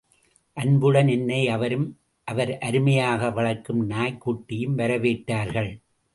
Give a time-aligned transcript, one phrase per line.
[0.53, 1.85] அன்புடன் என்னை அவரும்
[2.27, 5.71] அவர் அருமையாக வளர்க்கும் நாய்க்குட்டியும் வரவேற்றார்கள்.